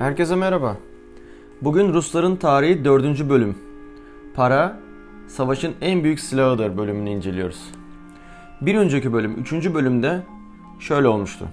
[0.00, 0.76] Herkese merhaba.
[1.62, 3.28] Bugün Rusların tarihi 4.
[3.28, 3.58] bölüm.
[4.34, 4.76] Para,
[5.28, 7.70] savaşın en büyük silahıdır bölümünü inceliyoruz.
[8.60, 9.52] Bir önceki bölüm, 3.
[9.74, 10.22] bölümde
[10.78, 11.46] şöyle olmuştu.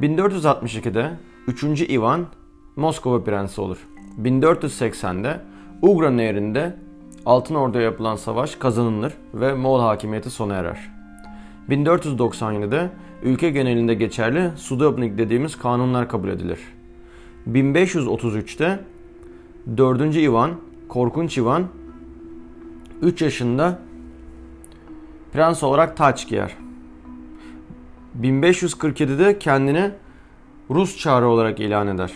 [0.00, 1.10] 1462'de
[1.46, 1.90] 3.
[1.90, 2.26] Ivan
[2.76, 3.78] Moskova prensi olur.
[4.22, 5.40] 1480'de
[5.82, 6.76] Ugra Nehri'nde
[7.26, 10.90] Altın Ordu'ya yapılan savaş kazanılır ve Moğol hakimiyeti sona erer.
[11.68, 12.90] 1497'de
[13.22, 16.58] ülke genelinde geçerli Sudobnik dediğimiz kanunlar kabul edilir.
[17.50, 18.80] 1533'te
[19.76, 20.16] 4.
[20.16, 20.50] Ivan,
[20.88, 21.66] Korkunç Ivan
[23.02, 23.78] 3 yaşında
[25.32, 26.56] prens olarak taç giyer.
[28.20, 29.90] 1547'de kendini
[30.70, 32.12] Rus çağrı olarak ilan eder.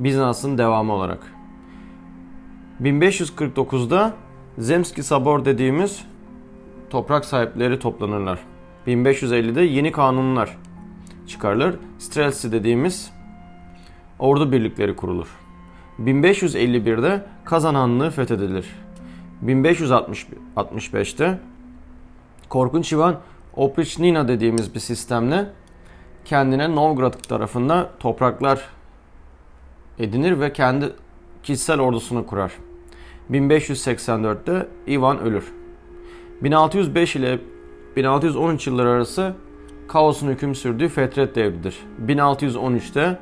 [0.00, 1.32] Bizans'ın devamı olarak.
[2.82, 4.14] 1549'da
[4.58, 6.04] Zemski Sabor dediğimiz
[6.90, 8.38] toprak sahipleri toplanırlar.
[8.86, 10.58] 1550'de yeni kanunlar
[11.26, 11.76] çıkarılır.
[11.98, 13.15] Strelsi dediğimiz
[14.18, 15.28] ordu birlikleri kurulur.
[16.00, 18.66] 1551'de Kazan Hanlığı fethedilir.
[19.44, 21.38] 1565'te
[22.48, 23.16] Korkunç Ivan
[23.56, 25.46] Oprichnina dediğimiz bir sistemle
[26.24, 28.68] kendine Novgorod tarafında topraklar
[29.98, 30.92] edinir ve kendi
[31.42, 32.52] kişisel ordusunu kurar.
[33.30, 35.52] 1584'te Ivan ölür.
[36.42, 37.38] 1605 ile
[37.96, 39.34] 1613 yılları arası
[39.88, 41.76] kaosun hüküm sürdüğü Fetret devridir.
[42.06, 43.18] 1613'te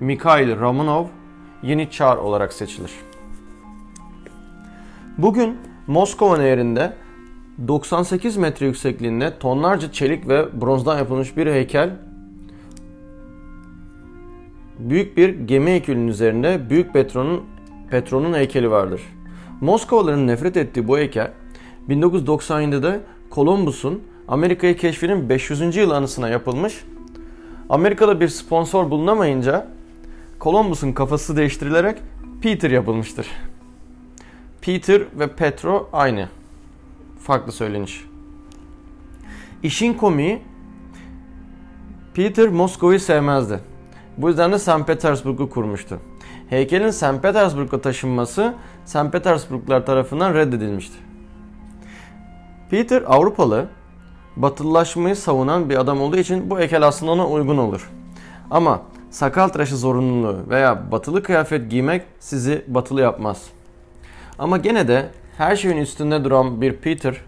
[0.00, 1.06] Mikhail Romanov
[1.62, 2.90] yeni çar olarak seçilir.
[5.18, 6.92] Bugün Moskova Nehri'nde
[7.68, 11.90] 98 metre yüksekliğinde tonlarca çelik ve bronzdan yapılmış bir heykel
[14.78, 17.44] büyük bir gemi heykelinin üzerinde Büyük Petron'un
[17.90, 19.00] Petron'un heykeli vardır.
[19.60, 21.32] Moskovalıların nefret ettiği bu heykel
[21.88, 23.00] 1997'de
[23.30, 25.76] Columbus'un Amerika'yı keşfinin 500.
[25.76, 26.84] yıl anısına yapılmış.
[27.68, 29.75] Amerika'da bir sponsor bulunamayınca
[30.46, 31.98] Columbus'un kafası değiştirilerek
[32.42, 33.26] Peter yapılmıştır.
[34.60, 36.28] Peter ve Petro aynı.
[37.20, 38.04] Farklı söyleniş.
[39.62, 40.42] İşin komiği
[42.14, 43.60] Peter Moskova'yı sevmezdi.
[44.16, 44.86] Bu yüzden de St.
[44.86, 46.00] Petersburg'u kurmuştu.
[46.50, 47.22] Heykelin St.
[47.22, 48.54] Petersburg'a taşınması
[48.84, 49.12] St.
[49.12, 50.96] Petersburglar tarafından reddedilmişti.
[52.70, 53.68] Peter Avrupalı,
[54.36, 57.90] batılılaşmayı savunan bir adam olduğu için bu heykel aslında ona uygun olur.
[58.50, 58.82] Ama
[59.16, 63.46] sakal tıraşı zorunluluğu veya batılı kıyafet giymek sizi batılı yapmaz.
[64.38, 67.20] Ama gene de her şeyin üstünde duran bir Peter,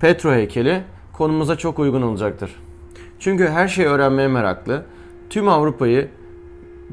[0.00, 2.56] Petro heykeli konumuza çok uygun olacaktır.
[3.18, 4.82] Çünkü her şeyi öğrenmeye meraklı,
[5.30, 6.08] tüm Avrupa'yı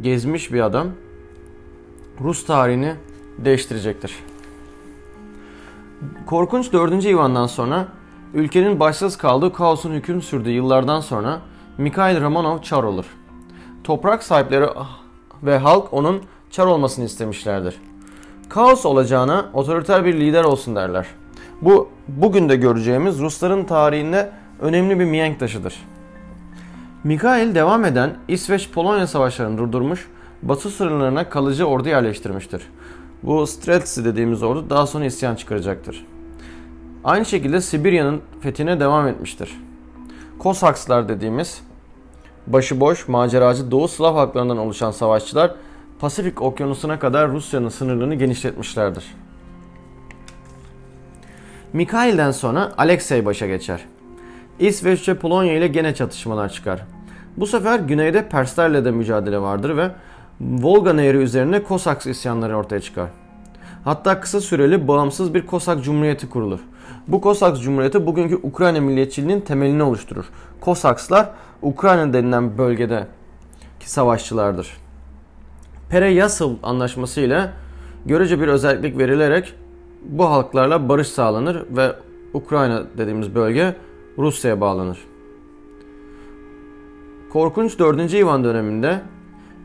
[0.02, 0.88] gezmiş bir adam
[2.22, 2.96] Rus tarihini
[3.38, 4.16] değiştirecektir.
[6.26, 7.06] Korkunç 4.
[7.06, 7.88] Ivan'dan sonra
[8.34, 11.42] ülkenin başsız kaldığı kaosun hüküm sürdüğü yıllardan sonra
[11.78, 13.06] Mikhail Romanov çar olur.
[13.84, 14.66] Toprak sahipleri
[15.44, 16.22] ve halk onun
[16.52, 17.76] çar olmasını istemişlerdir.
[18.50, 21.08] Kaos olacağına otoriter bir lider olsun derler.
[21.62, 25.76] Bu bugün de göreceğimiz Rusların tarihinde önemli bir mihenk taşıdır.
[27.04, 30.08] Mikhail devam eden İsveç-Polonya savaşlarını durdurmuş,
[30.42, 32.62] batı sınırlarına kalıcı ordu yerleştirmiştir.
[33.24, 36.06] Bu Streltsy dediğimiz ordu daha sonra isyan çıkaracaktır.
[37.04, 39.60] Aynı şekilde Sibirya'nın fethine devam etmiştir.
[40.40, 41.62] Kosakslar dediğimiz
[42.48, 45.52] başıboş, maceracı Doğu Slav halklarından oluşan savaşçılar
[46.00, 49.16] Pasifik okyanusuna kadar Rusya'nın sınırlarını genişletmişlerdir.
[51.74, 53.86] Mikhail'den sonra Alexey başa geçer.
[54.60, 56.82] İsveç ve Polonya ile gene çatışmalar çıkar.
[57.38, 59.92] Bu sefer güneyde Perslerle de mücadele vardır ve
[60.42, 63.10] Volga Nehri üzerine Kosaks isyanları ortaya çıkar.
[63.84, 66.60] Hatta kısa süreli bağımsız bir Kosak Cumhuriyeti kurulur.
[67.08, 70.26] Bu Kosaks Cumhuriyeti bugünkü Ukrayna milliyetçiliğinin temelini oluşturur.
[70.64, 71.30] Kosakslar
[71.62, 73.06] Ukrayna denilen bölgedeki
[73.86, 74.78] savaşçılardır.
[75.90, 77.50] Pereyasıl anlaşması ile
[78.06, 79.54] görece bir özellik verilerek
[80.06, 81.96] bu halklarla barış sağlanır ve
[82.34, 83.76] Ukrayna dediğimiz bölge
[84.18, 84.98] Rusya'ya bağlanır.
[87.34, 88.14] Korkunç 4.
[88.14, 89.02] Ivan döneminde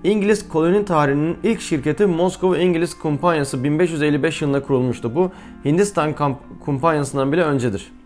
[0.04, 5.14] İngiliz koloni tarihinin ilk şirketi Moskova İngiliz Kumpanyası 1555 yılında kurulmuştu.
[5.14, 5.30] Bu
[5.64, 6.14] Hindistan
[6.64, 7.97] Kumpanyası'ndan bile öncedir.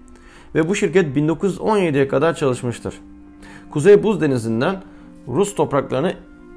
[0.55, 2.95] Ve bu şirket 1917'ye kadar çalışmıştır.
[3.71, 4.77] Kuzey Buz Denizi'nden
[5.29, 6.15] Rus topraklarını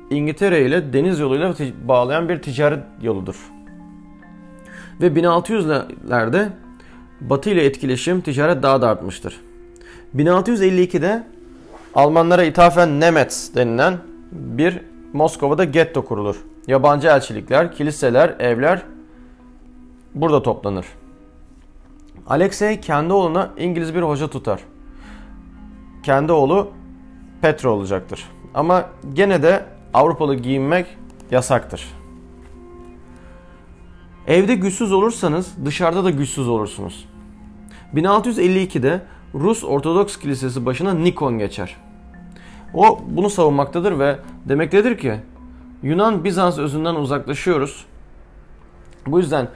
[0.10, 1.54] İngiltere ile deniz yoluyla
[1.88, 3.36] bağlayan bir ticaret yoludur.
[5.02, 6.48] Ve 1600'lerde
[7.22, 9.42] Batı ile etkileşim ticaret daha da artmıştır.
[10.16, 11.24] 1652'de
[11.96, 13.98] Almanlara ithafen Nemets denilen
[14.32, 14.80] bir
[15.14, 16.36] Moskova'da getto kurulur.
[16.68, 18.82] Yabancı elçilikler, kiliseler, evler
[20.16, 20.86] burada toplanır.
[22.28, 24.60] Alexey kendi oğluna İngiliz bir hoca tutar.
[26.04, 26.72] Kendi oğlu
[27.42, 28.30] Petro olacaktır.
[28.54, 30.98] Ama gene de Avrupalı giyinmek
[31.32, 31.94] yasaktır.
[34.28, 37.06] Evde güçsüz olursanız dışarıda da güçsüz olursunuz.
[37.94, 39.02] 1652'de
[39.34, 41.78] Rus Ortodoks Kilisesi başına Nikon geçer.
[42.74, 45.16] O bunu savunmaktadır ve demektedir ki
[45.84, 47.86] Yunan Bizans özünden uzaklaşıyoruz.
[49.08, 49.48] Bu yüzden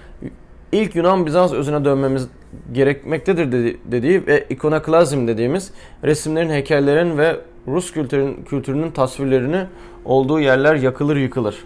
[0.72, 2.27] ilk Yunan Bizans özüne dönmemiz
[2.72, 5.72] gerekmektedir dediği ve ikonoklazm dediğimiz
[6.04, 7.36] resimlerin, heykellerin ve
[7.68, 9.66] Rus kültürün, kültürünün tasvirlerini
[10.06, 11.63] olduğu yerler yakılır yıkılır.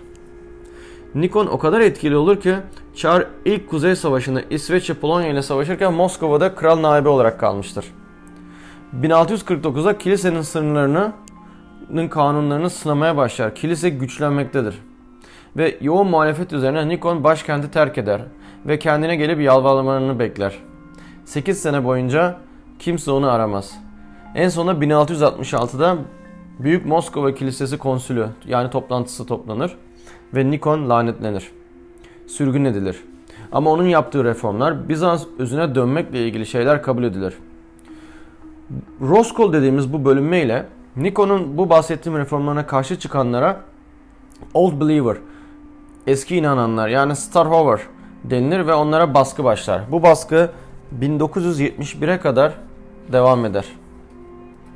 [1.16, 2.56] Nikon o kadar etkili olur ki
[2.96, 7.86] Çar ilk Kuzey Savaşı'nda İsveç ve Polonya ile savaşırken Moskova'da kral naibi olarak kalmıştır.
[9.02, 11.14] 1649'da kilisenin sınırlarını
[12.10, 13.56] kanunlarını sınamaya başlar.
[13.56, 14.76] Kilise güçlenmektedir.
[15.58, 18.22] Ve yoğun muhalefet üzerine Nikon başkenti terk eder
[18.66, 20.54] ve kendine gelip yalvarmalarını bekler.
[21.34, 22.38] 8 sene boyunca
[22.80, 23.74] kimse onu aramaz.
[24.36, 25.98] En sonunda 1666'da
[26.60, 29.78] Büyük Moskova Kilisesi konsülü yani toplantısı toplanır
[30.34, 31.52] ve Nikon lanetlenir.
[32.28, 33.04] Sürgün edilir.
[33.52, 37.34] Ama onun yaptığı reformlar Bizans özüne dönmekle ilgili şeyler kabul edilir.
[39.02, 40.66] Roskol dediğimiz bu bölünme ile
[40.96, 43.62] Nikon'un bu bahsettiğim reformlarına karşı çıkanlara
[44.54, 45.18] Old Believer,
[46.08, 47.82] eski inananlar yani Starhover
[48.24, 49.82] denilir ve onlara baskı başlar.
[49.92, 50.50] Bu baskı
[51.02, 52.54] 1971'e kadar
[53.12, 53.66] devam eder.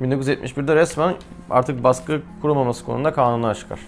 [0.02, 1.14] 1971'de resmen
[1.50, 3.78] artık baskı kurulmaması konusunda kanunlar çıkar.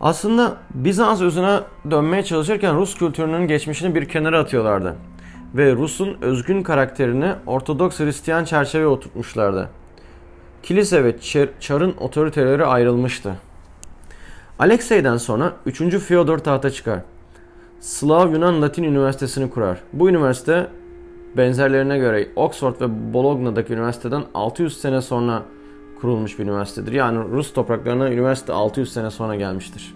[0.00, 1.60] Aslında Bizans özüne
[1.90, 4.96] dönmeye çalışırken Rus kültürünün geçmişini bir kenara atıyorlardı.
[5.54, 9.68] Ve Rus'un özgün karakterini Ortodoks Hristiyan çerçeveye oturtmuşlardı.
[10.62, 11.16] Kilise ve
[11.60, 13.34] Çar'ın otoriteleri ayrılmıştı.
[14.58, 15.98] Alexey'den sonra 3.
[15.98, 17.00] Fyodor tahta çıkar.
[17.80, 19.80] Slav Yunan Latin Üniversitesi'ni kurar.
[19.92, 20.66] Bu üniversite
[21.36, 25.42] benzerlerine göre Oxford ve Bologna'daki üniversiteden 600 sene sonra
[26.00, 26.92] kurulmuş bir üniversitedir.
[26.92, 29.94] Yani Rus topraklarına üniversite 600 sene sonra gelmiştir.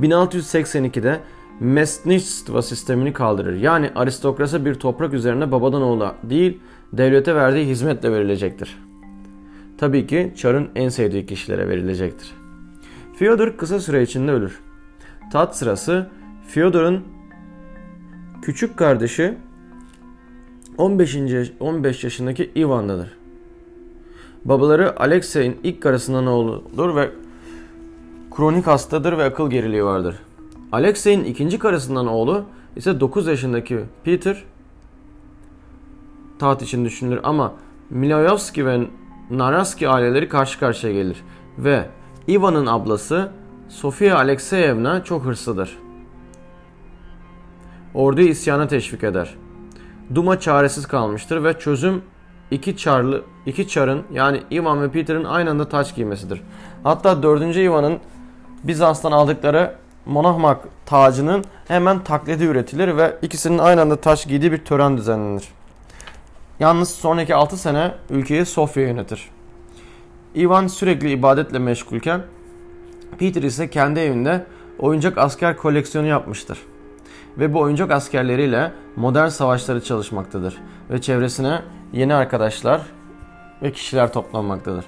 [0.00, 1.20] 1682'de
[1.60, 3.56] Mesnistva sistemini kaldırır.
[3.56, 6.60] Yani aristokrasi bir toprak üzerine babadan oğula değil
[6.92, 8.78] devlete verdiği hizmetle verilecektir.
[9.78, 12.32] Tabii ki Çar'ın en sevdiği kişilere verilecektir.
[13.16, 14.60] Fyodor kısa süre içinde ölür.
[15.32, 16.06] Tat sırası
[16.54, 17.04] Fyodor'un
[18.42, 19.34] küçük kardeşi
[20.78, 21.16] 15.
[21.60, 23.12] 15 yaşındaki Ivan'dadır.
[24.44, 27.10] Babaları Alexey'in ilk karısından oğludur ve
[28.36, 30.16] kronik hastadır ve akıl geriliği vardır.
[30.72, 32.44] Alexey'in ikinci karısından oğlu
[32.76, 34.44] ise 9 yaşındaki Peter
[36.38, 37.52] taht için düşünülür ama
[37.90, 38.86] Miloyovski ve
[39.30, 41.22] Naraski aileleri karşı karşıya gelir
[41.58, 41.86] ve
[42.28, 43.30] Ivan'ın ablası
[43.68, 45.83] Sofia Alexeyevna çok hırslıdır.
[47.94, 49.34] Orduyu isyana teşvik eder.
[50.14, 52.02] Duma çaresiz kalmıştır ve çözüm
[52.50, 56.42] iki çarlı iki çarın yani Ivan ve Peter'ın aynı anda taç giymesidir.
[56.82, 57.56] Hatta 4.
[57.56, 57.98] Ivan'ın
[58.64, 59.74] Bizans'tan aldıkları
[60.06, 65.44] Monahmak tacının hemen taklidi üretilir ve ikisinin aynı anda taç giydiği bir tören düzenlenir.
[66.60, 69.30] Yalnız sonraki 6 sene ülkeyi Sofya yönetir.
[70.36, 72.22] Ivan sürekli ibadetle meşgulken
[73.18, 74.44] Peter ise kendi evinde
[74.78, 76.58] oyuncak asker koleksiyonu yapmıştır.
[77.38, 80.56] Ve bu oyuncak askerleriyle modern savaşları çalışmaktadır
[80.90, 82.80] ve çevresine yeni arkadaşlar
[83.62, 84.84] ve kişiler toplanmaktadır.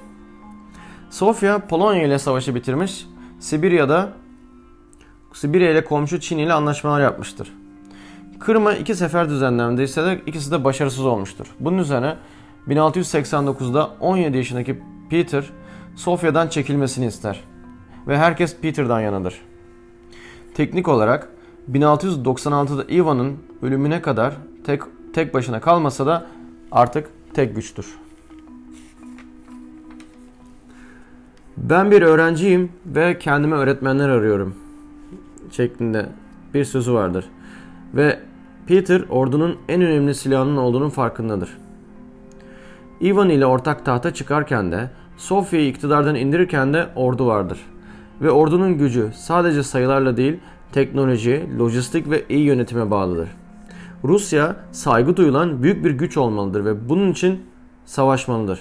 [1.11, 3.07] Sofya Polonya ile savaşı bitirmiş,
[3.41, 4.13] Sibirya'da
[5.37, 7.53] Sibirya ile komşu Çin ile anlaşmalar yapmıştır.
[8.41, 11.47] Kırım'a iki sefer düzenlendiyse de ikisi de başarısız olmuştur.
[11.61, 12.17] Bunun üzerine
[12.69, 15.45] 1689'da 17 yaşındaki Peter
[15.97, 17.41] Sofya'dan çekilmesini ister
[18.09, 19.41] ve herkes Peter'dan yanıdır.
[20.55, 21.29] Teknik olarak
[21.73, 24.83] 1696'da Ivan'ın ölümüne kadar tek
[25.13, 26.27] tek başına kalmasa da
[26.73, 27.87] artık tek güçtür.
[31.57, 34.55] Ben bir öğrenciyim ve kendime öğretmenler arıyorum
[35.53, 36.07] şeklinde
[36.55, 37.25] bir sözü vardır.
[37.95, 38.19] Ve
[38.67, 41.57] Peter ordunun en önemli silahının olduğunun farkındadır.
[43.03, 47.59] Ivan ile ortak tahta çıkarken de Sofya'yı iktidardan indirirken de ordu vardır.
[48.21, 50.41] Ve ordunun gücü sadece sayılarla değil
[50.77, 53.29] teknoloji, lojistik ve iyi yönetime bağlıdır.
[54.05, 57.41] Rusya saygı duyulan büyük bir güç olmalıdır ve bunun için
[57.85, 58.61] savaşmalıdır.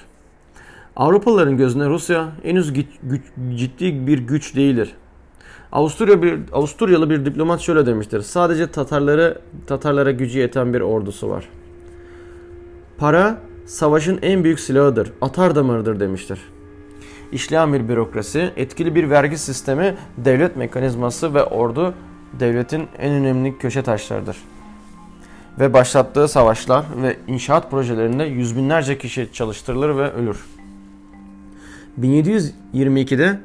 [0.96, 2.74] Avrupalıların gözünde Rusya henüz
[3.56, 4.94] ciddi bir güç değildir.
[5.72, 8.22] Avusturya bir Avusturyalı bir diplomat şöyle demiştir.
[8.22, 11.50] Sadece Tatarları Tatarlara gücü yeten bir ordusu var.
[12.98, 15.12] Para savaşın en büyük silahıdır.
[15.22, 16.40] Atar damarıdır demiştir.
[17.32, 21.94] İşleyen bir bürokrasi, etkili bir vergi sistemi, devlet mekanizması ve ordu
[22.40, 24.38] devletin en önemli köşe taşlarıdır.
[25.60, 30.46] Ve başlattığı savaşlar ve inşaat projelerinde yüz binlerce kişi çalıştırılır ve ölür.
[32.02, 33.40] 1722'de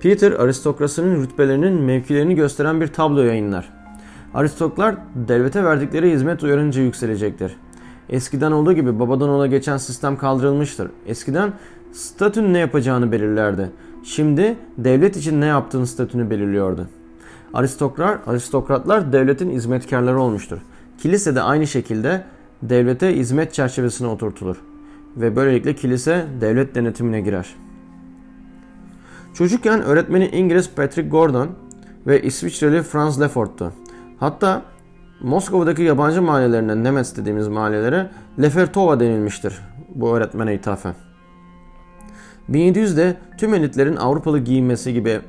[0.00, 3.72] Peter aristokrasinin rütbelerinin mevkilerini gösteren bir tablo yayınlar.
[4.34, 7.56] Aristoklar devlete verdikleri hizmet uyarınca yükselecektir.
[8.08, 10.90] Eskiden olduğu gibi babadan ola geçen sistem kaldırılmıştır.
[11.06, 11.52] Eskiden
[11.94, 13.70] statün ne yapacağını belirlerdi.
[14.04, 16.88] Şimdi devlet için ne yaptığını statünü belirliyordu.
[17.54, 20.58] Aristokrat, aristokratlar devletin hizmetkarları olmuştur.
[20.98, 22.24] Kilise de aynı şekilde
[22.62, 24.56] devlete hizmet çerçevesine oturtulur.
[25.16, 27.54] Ve böylelikle kilise devlet denetimine girer.
[29.34, 31.48] Çocukken öğretmeni İngiliz Patrick Gordon
[32.06, 33.72] ve İsviçreli Franz Lefort'tu.
[34.20, 34.62] Hatta
[35.22, 38.10] Moskova'daki yabancı mahallelerine, Nemetz dediğimiz mahallelere
[38.42, 39.60] Lefertova denilmiştir
[39.94, 40.94] bu öğretmene ithafen.
[42.50, 45.20] 1700'de tüm elitlerin Avrupalı giyinmesi gibi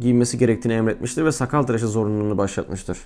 [0.00, 2.98] giyinmesi gerektiğini emretmiştir ve sakal tıraşı zorunluluğunu başlatmıştır.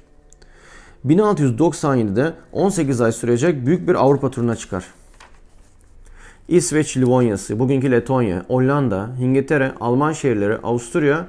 [1.06, 4.84] 1697'de 18 ay sürecek büyük bir Avrupa turuna çıkar.
[6.48, 11.26] İsveç Livonyası, bugünkü Letonya, Hollanda, İngiltere, Alman şehirleri, Avusturya,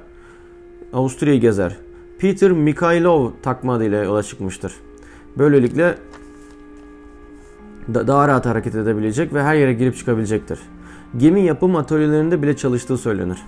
[0.92, 1.76] Avusturya'yı gezer.
[2.18, 4.74] Peter Mikhailov takma adıyla yola çıkmıştır.
[5.38, 5.94] Böylelikle
[7.94, 10.58] daha rahat hareket edebilecek ve her yere girip çıkabilecektir.
[11.16, 13.38] Gemi yapım atölyelerinde bile çalıştığı söylenir.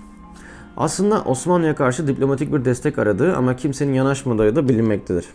[0.77, 5.25] Aslında Osmanlı'ya karşı diplomatik bir destek aradığı ama kimsenin yanaşmadığı da bilinmektedir.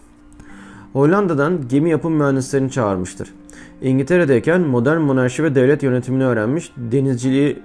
[0.92, 3.34] Hollanda'dan gemi yapım mühendislerini çağırmıştır.
[3.82, 7.62] İngiltere'deyken modern monarşi ve devlet yönetimini öğrenmiş, denizciliği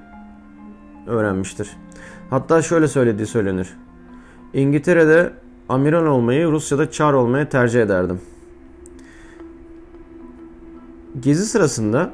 [1.08, 1.70] öğrenmiştir.
[2.30, 3.70] Hatta şöyle söylediği söylenir.
[4.54, 5.34] İngiltere'de
[5.70, 8.22] amiral olmayı, Rusya'da çar olmayı tercih ederdim.
[11.20, 12.14] Gezi sırasında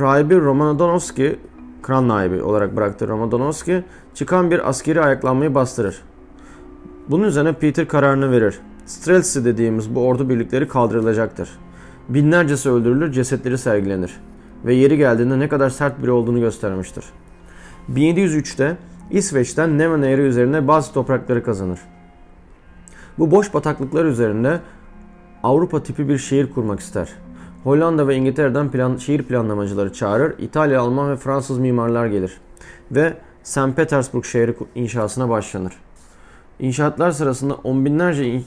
[0.00, 0.78] rahibi Roman
[1.82, 3.52] kral naibi olarak bıraktığı Roman
[4.14, 6.02] çıkan bir askeri ayaklanmayı bastırır.
[7.08, 8.60] Bunun üzerine Peter kararını verir.
[8.86, 11.58] Streltsy dediğimiz bu ordu birlikleri kaldırılacaktır.
[12.08, 14.20] Binlercesi öldürülür, cesetleri sergilenir
[14.64, 17.04] ve yeri geldiğinde ne kadar sert biri olduğunu göstermiştir.
[17.92, 18.76] 1703'te
[19.10, 21.80] İsveç'ten Neva Nehri üzerine bazı toprakları kazanır.
[23.18, 24.60] Bu boş bataklıklar üzerinde
[25.42, 27.08] Avrupa tipi bir şehir kurmak ister.
[27.64, 30.38] Hollanda ve İngiltere'den plan, şehir planlamacıları çağırır.
[30.38, 32.40] İtalya, Alman ve Fransız mimarlar gelir.
[32.90, 33.76] Ve St.
[33.76, 35.72] Petersburg şehri inşasına başlanır.
[36.58, 38.42] İnşaatlar sırasında on binlerce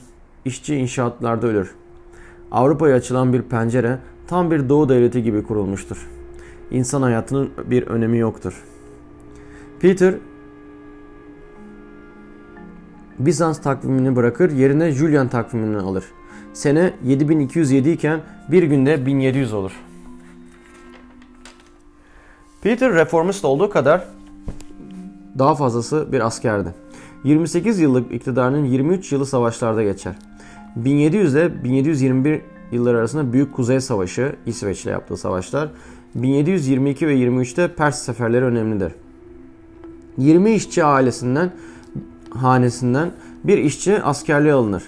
[0.46, 1.76] işçi inşaatlarda ölür.
[2.52, 6.10] Avrupa'ya açılan bir pencere tam bir doğu devleti gibi kurulmuştur.
[6.72, 8.64] İnsan hayatının bir önemi yoktur.
[9.80, 10.16] Peter
[13.20, 16.04] Bizans takvimini bırakır yerine Julian takvimini alır.
[16.56, 18.20] Sene 7207 iken
[18.52, 19.72] bir günde 1700 olur.
[22.62, 24.04] Peter reformist olduğu kadar
[25.40, 26.70] daha fazlası bir askerdi.
[27.24, 30.16] 28 yıllık iktidarının 23 yılı savaşlarda geçer.
[30.76, 35.70] 1700 ile 1721 yılları arasında Büyük Kuzey Savaşı, İsveç ile yaptığı savaşlar,
[36.16, 38.92] 1722 ve 23'te Pers seferleri önemlidir.
[40.18, 41.52] 20 işçi ailesinden,
[42.30, 43.12] hanesinden
[43.44, 44.84] bir işçi askerliğe alınır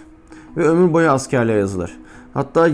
[0.57, 1.97] ve ömür boyu askerliğe yazılır.
[2.33, 2.69] Hatta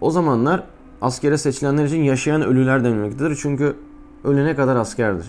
[0.00, 0.62] o zamanlar
[1.02, 3.38] askere seçilenler için yaşayan ölüler denilmektedir.
[3.42, 3.76] Çünkü
[4.24, 5.26] ölene kadar askerdir.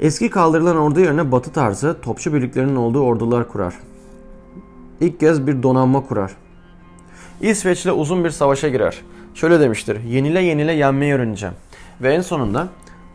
[0.00, 3.74] Eski kaldırılan ordu yerine batı tarzı topçu birliklerinin olduğu ordular kurar.
[5.00, 6.32] İlk kez bir donanma kurar.
[7.40, 9.00] İsveç'le uzun bir savaşa girer.
[9.34, 10.00] Şöyle demiştir.
[10.04, 11.54] Yenile yenile yenmeyi öğreneceğim.
[12.02, 12.68] Ve en sonunda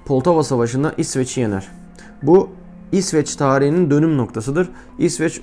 [0.05, 1.67] Poltava Savaşı'nda İsveç'i yener.
[2.23, 2.49] Bu
[2.91, 4.69] İsveç tarihinin dönüm noktasıdır.
[4.99, 5.41] İsveç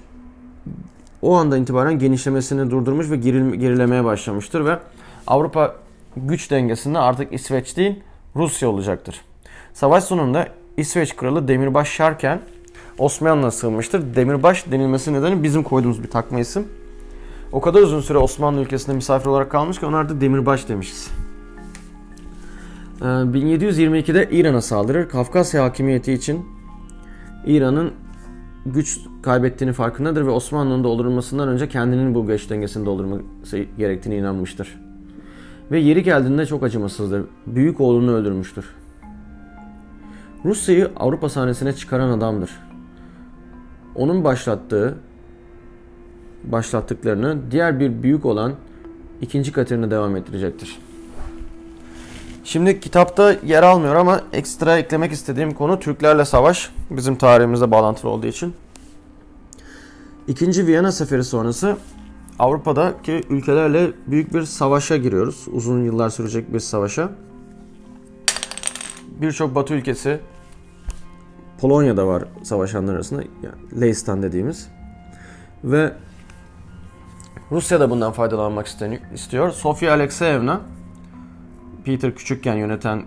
[1.27, 4.79] o andan itibaren genişlemesini durdurmuş ve gerilemeye başlamıştır ve
[5.27, 5.75] Avrupa
[6.17, 8.01] güç dengesinde artık İsveç değil
[8.37, 9.21] Rusya olacaktır.
[9.75, 12.41] Savaş sonunda İsveç kralı Demirbaş Şarken
[12.99, 14.17] Osmanlı'na sığınmıştır.
[14.17, 16.69] Demirbaş denilmesi nedeni bizim koyduğumuz bir takma isim.
[17.53, 21.11] O kadar uzun süre Osmanlı ülkesinde misafir olarak kalmış ki ona artık Demirbaş demişiz.
[23.01, 25.09] 1722'de ee, İran'a saldırır.
[25.09, 26.47] Kafkasya hakimiyeti için
[27.47, 27.93] İran'ın
[28.75, 34.81] güç kaybettiğini farkındadır ve Osmanlı'nın doldurulmasından önce kendinin bu güç dengesini doldurması gerektiğine inanmıştır.
[35.71, 37.25] Ve yeri geldiğinde çok acımasızdır.
[37.47, 38.65] Büyük oğlunu öldürmüştür.
[40.45, 42.51] Rusya'yı Avrupa sahnesine çıkaran adamdır.
[43.95, 44.95] Onun başlattığı
[46.45, 48.53] başlattıklarını diğer bir büyük olan
[49.21, 50.79] ikinci Katerina devam ettirecektir.
[52.47, 56.71] Şimdi kitapta yer almıyor ama ekstra eklemek istediğim konu Türklerle savaş.
[56.91, 58.55] Bizim tarihimizle bağlantılı olduğu için.
[60.29, 61.77] İkinci Viyana Seferi sonrası
[62.39, 65.47] Avrupa'daki ülkelerle büyük bir savaşa giriyoruz.
[65.53, 67.11] Uzun yıllar sürecek bir savaşa.
[69.21, 70.21] Birçok Batı ülkesi
[71.61, 73.23] Polonya'da var savaşanlar arasında.
[73.23, 74.69] Yani Leistan dediğimiz.
[75.65, 75.93] Ve
[77.51, 78.67] Rusya da bundan faydalanmak
[79.15, 79.51] istiyor.
[79.51, 80.61] Sofia Alexeyevna
[81.87, 83.03] Peter küçükken yöneten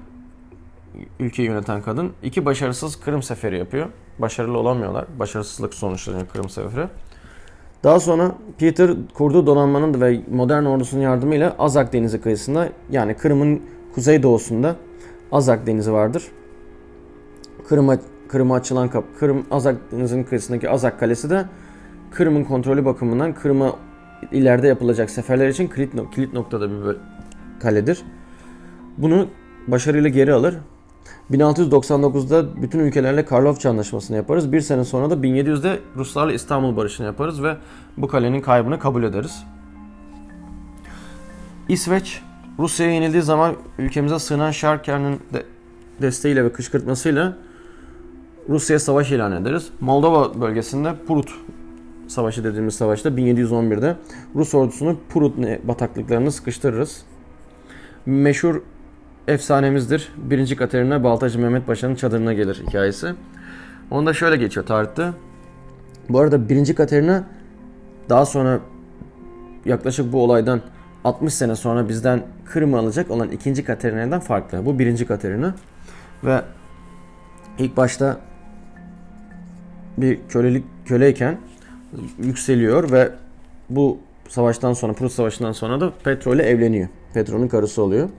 [1.20, 3.88] ülkeyi yöneten kadın iki başarısız Kırım seferi yapıyor.
[4.20, 5.06] başarılı olamıyorlar.
[5.20, 6.88] Başarısızlık sonuçlanıyor Kırım Seferi.
[7.84, 13.62] Daha sonra Peter kurduğu donanmanın ve modern ordusunun yardımıyla Azak Denizi kıyısında yani Kırım'ın
[13.96, 14.76] kuzeydoğusunda
[15.32, 16.24] Azak Denizi vardır.
[17.68, 19.20] Kırım'a Kırım'a açılan kapı.
[19.20, 21.46] Kırım Azak Denizi'nin kıyısındaki Azak Kalesi de
[22.12, 23.74] Kırım'ın kontrolü bakımından Kırım'a
[24.32, 26.98] ileride yapılacak seferler için kilit, kilit noktada bir
[27.60, 28.04] kaledir.
[29.02, 29.28] Bunu
[29.68, 30.58] başarıyla geri alır.
[31.32, 34.52] 1699'da bütün ülkelerle Karlofça Anlaşması'nı yaparız.
[34.52, 37.58] Bir sene sonra da 1700'de Ruslarla İstanbul Barışı'nı yaparız ve
[37.98, 39.44] bu kalenin kaybını kabul ederiz.
[41.70, 42.22] İsveç,
[42.60, 45.44] Rusya'ya yenildiği zaman ülkemize sığınan Şarker'in de
[46.02, 47.38] desteğiyle ve kışkırtmasıyla
[48.50, 49.70] Rusya'ya savaş ilan ederiz.
[49.80, 51.36] Moldova bölgesinde Prut
[52.08, 53.96] Savaşı dediğimiz savaşta 1711'de
[54.36, 55.38] Rus ordusunu Prut
[55.68, 57.04] bataklıklarını sıkıştırırız.
[58.06, 58.62] Meşhur
[59.28, 60.10] efsanemizdir.
[60.18, 63.14] Birinci Katerina Baltacı Mehmet Paşa'nın çadırına gelir hikayesi.
[63.92, 65.12] Onda şöyle geçiyor tarihte.
[66.10, 67.24] Bu arada birinci Katerina
[68.10, 68.60] daha sonra
[69.66, 70.62] yaklaşık bu olaydan
[71.04, 74.66] 60 sene sonra bizden Kırım'ı alacak olan ikinci Katerina'dan farklı.
[74.66, 75.56] Bu birinci Katerina.
[76.24, 76.42] Ve
[77.58, 78.18] ilk başta
[79.98, 81.38] bir kölelik köleyken
[82.20, 83.10] yükseliyor ve
[83.70, 83.98] bu
[84.28, 86.88] savaştan sonra Prus Savaşı'ndan sonra da Petro ile evleniyor.
[87.14, 88.10] Petro'nun karısı oluyor.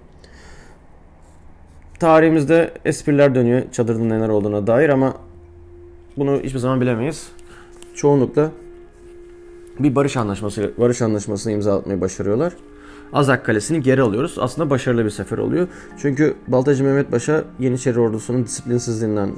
[2.00, 5.14] Tarihimizde espriler dönüyor çadırda neler olduğuna dair ama
[6.16, 7.28] bunu hiçbir zaman bilemeyiz.
[7.95, 8.50] Çoğunlukla
[9.78, 12.52] bir barış anlaşması barış anlaşmasını imza atmayı başarıyorlar.
[13.12, 14.37] Azak Kalesi'ni geri alıyoruz.
[14.38, 15.69] Aslında başarılı bir sefer oluyor.
[15.99, 19.33] Çünkü Baltacı Mehmet Paşa Yeniçeri ordusunun disiplinsizliğinden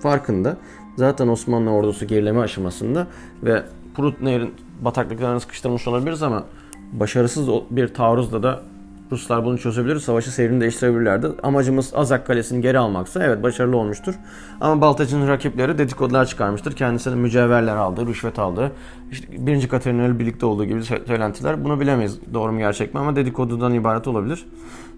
[0.00, 0.56] farkında.
[0.96, 3.06] Zaten Osmanlı ordusu gerileme aşamasında
[3.42, 3.62] ve
[3.94, 6.44] Prut Nehri'nin bataklıklarını sıkıştırmış olabiliriz ama
[6.92, 8.71] başarısız bir taarruzla da
[9.12, 11.26] Ruslar bunu çözebilir, savaşı seyrini değiştirebilirlerdi.
[11.42, 14.14] Amacımız Azak Kalesi'ni geri almaksa evet başarılı olmuştur.
[14.60, 16.72] Ama Baltacı'nın rakipleri dedikodular çıkarmıştır.
[16.72, 18.72] Kendisine mücevherler aldı, rüşvet aldı.
[19.10, 21.64] İşte birinci Katerina'yla birlikte olduğu gibi söylentiler.
[21.64, 24.46] Bunu bilemeyiz doğru mu gerçek mi ama dedikodudan ibaret olabilir.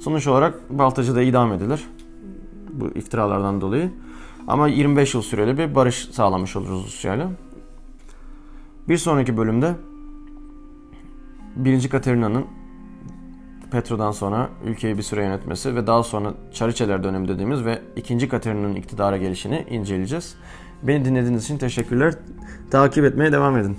[0.00, 1.84] Sonuç olarak Baltacı da idam edilir.
[2.72, 3.90] Bu iftiralardan dolayı.
[4.46, 7.28] Ama 25 yıl süreli bir barış sağlamış oluruz Rusya'yla.
[8.88, 9.74] Bir sonraki bölümde
[11.56, 11.88] 1.
[11.88, 12.46] Katerina'nın
[13.74, 18.28] Petro'dan sonra ülkeyi bir süre yönetmesi ve daha sonra Çariçeler dönemi dediğimiz ve 2.
[18.28, 20.36] Katerina'nın iktidara gelişini inceleyeceğiz.
[20.82, 22.14] Beni dinlediğiniz için teşekkürler.
[22.70, 23.78] Takip etmeye devam edin.